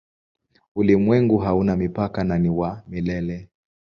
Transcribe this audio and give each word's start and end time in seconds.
Ulimwengu 0.75 1.37
hauna 1.37 1.75
mipaka 1.75 2.23
na 2.23 2.39
ni 2.39 2.49
wa 2.49 2.83
milele. 2.87 3.49